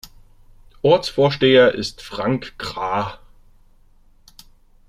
[0.81, 3.19] Ortsvorsteher ist Frank Krah.